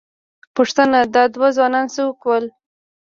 [0.55, 2.45] پوښتنه، دا دوه ځوانان څوک ول؟